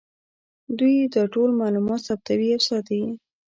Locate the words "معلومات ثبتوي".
1.61-2.49